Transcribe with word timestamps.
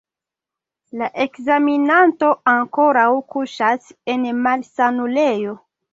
La 1.01 1.09
ekzaminanto 1.25 2.29
ankoraŭ 2.53 3.07
kuŝas 3.35 3.93
en 4.15 4.29
malsanulejo. 4.49 5.55